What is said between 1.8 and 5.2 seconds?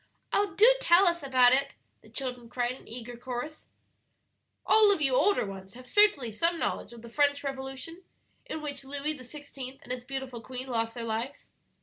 the children cried in eager chorus. "All of you